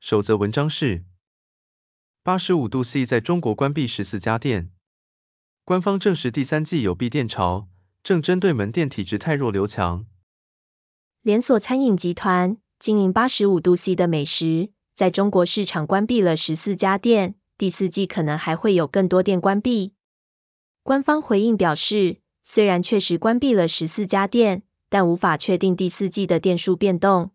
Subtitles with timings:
[0.00, 1.04] 首则文章是：
[2.22, 4.70] 八十五度 C 在中国关闭十四家店，
[5.66, 7.68] 官方证实第三季有闭店潮，
[8.02, 10.06] 正针对门店体质太弱留强。
[11.20, 19.92] 连锁餐饮集团经营八十五度 C 的美食，在中国市场关闭了十四家店，第四季可能还会有更多店关闭。
[20.82, 27.32] 官方回应表示，虽然确实关闭了十四家店，但无法确定第四季的店数变动。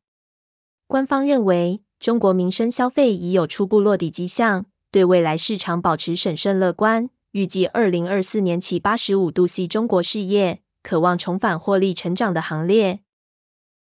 [0.88, 7.10] 官方认为，中国民生消费已有初步落底迹象，对未来市场保持审慎乐观。
[7.32, 13.00] 预计二零二四年起，八十五度 C 中国事业渴望重返获利成长的行列。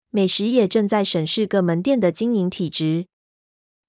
[0.09, 3.05] 美食也正在审视各门店的经营体质。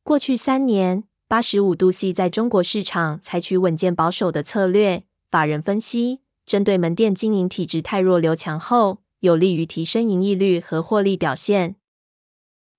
[0.03, 5.03] 过去三年，八十五度 C 在中国市场采取稳健保守的策略。
[5.31, 11.77] 法人分析，针对门店经营体质太弱留强后，有利于提升盈利率和获利表现。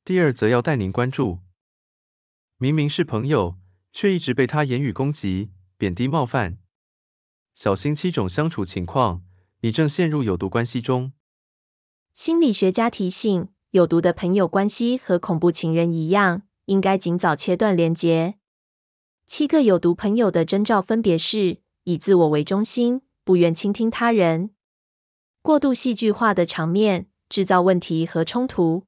[0.05, 1.39] 第二则要带您关注。
[2.59, 3.59] 明明是朋友，
[3.93, 6.57] 却一直被他言语攻击、贬低冒犯。
[7.53, 9.23] 小心七种相处情况，
[9.61, 11.13] 你正陷入有毒关系中。
[12.15, 18.37] 心理学家提醒，有毒的朋友关系和恐怖情人一样，应该尽早切断连结。
[19.27, 24.49] 七个有毒朋友的征兆分别是：以自我为中心，不愿倾听他人；
[25.43, 28.87] 过度戏剧化的场面，制造问题和冲突；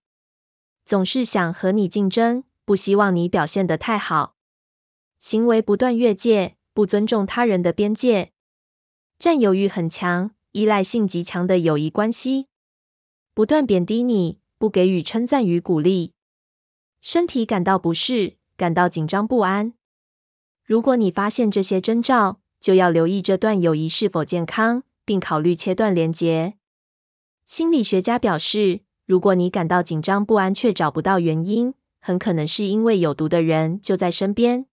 [0.87, 2.45] 总是想和你竞争。
[2.69, 4.35] 不希望你表现得太好，
[5.19, 8.31] 行为不断越界，不尊重他人的边界，
[9.19, 12.47] 占有欲很强，依赖性极强的友谊关系，
[13.33, 16.13] 不断贬低你，不给予称赞与鼓励，
[17.01, 19.73] 身体感到不适，感到紧张不安。
[20.63, 26.59] 如果你发现这些征兆，就要留意这段友谊是否健康，并考虑切断连结。
[27.47, 31.73] 心理学家表示，如果你感到紧张不安却找不到原因，
[32.09, 34.65] 很可能是因为有毒的人就在身边。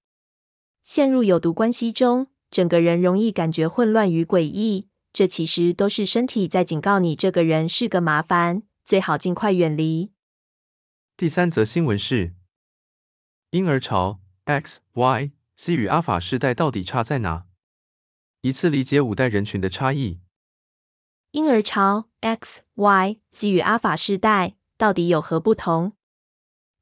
[0.83, 10.13] 陷入有毒关系中，整个人容易感觉混乱与诡异，这其实都是身体在警告你，这个人是个麻烦，最好尽快远离。
[11.17, 12.33] 第三则新闻是：
[13.49, 17.43] 婴儿潮 X、Y、Z 与阿法世代到底差在哪？
[18.39, 20.21] 一次理解五代人群的差异。
[21.31, 25.97] 婴儿潮 X、Y、Z 与阿法世代到底有何不同？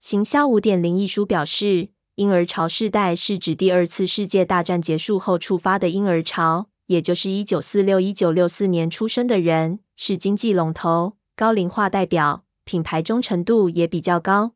[0.03, 14.51] 行销五点零一书表示，婴儿潮世代是指第二次世界大战结束后触发的婴儿潮，也就是一九四六、一九六四年出生的人，是经济龙头，高龄化代表，品牌忠诚度也比较高。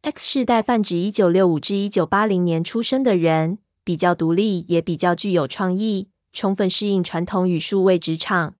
[0.00, 8.54] X 世代泛指一九六五至一九八零年出生的人，比较独立，也比较具有创意，充分适应传统与数位职场。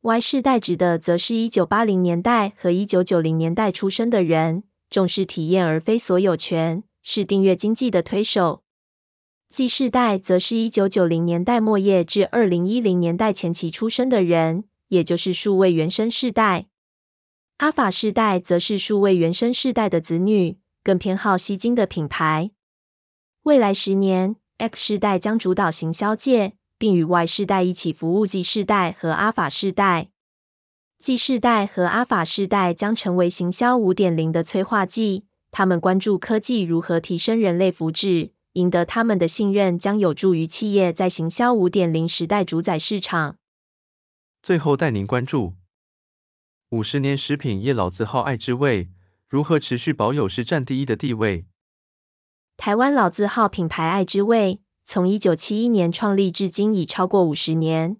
[0.00, 4.64] Y 世代指的则是一九八零年代和一九九零年代出生的人。
[4.92, 8.62] 重视体验而非所有权，是订阅经济的推手。
[9.48, 16.66] Z 世代则是一九九零年代末叶至二零一零年代前期出生的人，也就是数位原生世代。
[17.56, 22.50] 阿法世代则是数位原生世代的子女，更偏好吸睛的品牌。
[23.42, 30.11] 未来十年，X 世代将主导行销界，并与 Y 世代一起服务 Z 世代和阿法世代。
[31.02, 43.36] Z 世代和阿法世代将成为行销五点零的催化剂，他们关注科技如何提升人类福祉，赢得他们的信任将有助于企业在行销五点零时代主宰市场。
[44.44, 45.54] 最后带您关注
[46.70, 48.88] 五十年食品业老字号爱之味
[49.28, 51.46] 如何持续保有市占第一的地位。
[52.56, 57.96] 台湾老字号品牌爱之味，从一九七一年创立至今已超过五十年。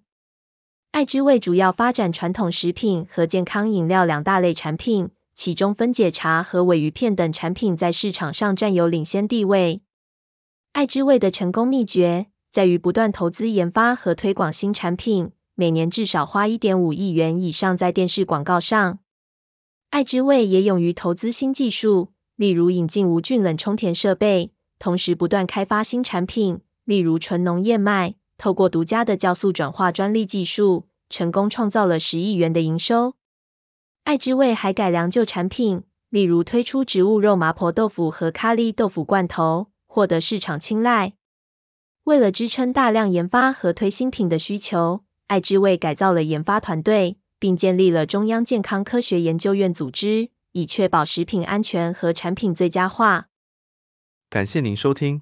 [0.93, 9.81] 爱之味主要发展传统食品和健康饮料两大类产品，其中分解茶和尾鱼片等产品在市场上占有领先地位。
[10.71, 18.99] 爱之味的成功秘诀在于不断投资研发和推广新产品，每年至少花一点五亿元以上在电视广告上。
[19.89, 28.13] 爱之味也勇于投资新技术，例如引进无菌冷充填设备，同时不断开发新产品，例如纯农燕麦。
[28.43, 33.15] 透过独家的酵素转化专利技术，成功创造了十亿元的营收。
[34.03, 41.13] 爱之味还改良旧产品，例如推出植物肉麻婆豆腐和咖喱豆腐罐头，获得市场青睐。
[42.03, 53.29] 为了支撑大量研发和推新品的需求，爱之味改造了研发团队，并建立了中央健康科学研究院组织，以确保食品安全和产品最佳化。
[54.29, 55.21] 感谢您收听，